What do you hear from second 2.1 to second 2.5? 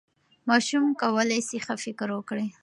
وکړي.